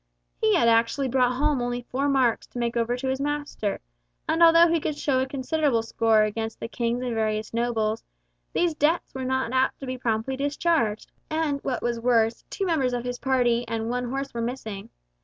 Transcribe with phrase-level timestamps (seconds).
[0.35, 3.79] He had actually brought home only four marks to make over to his master;
[4.27, 8.03] and although he could show a considerable score against the King and various nobles,
[8.51, 12.93] these debts were not apt to be promptly discharged, and what was worse, two members
[12.93, 14.89] of his party and one horse were missing.